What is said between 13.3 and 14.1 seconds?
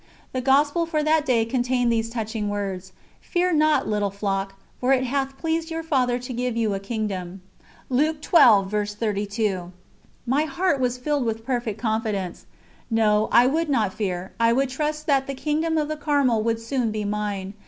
I would not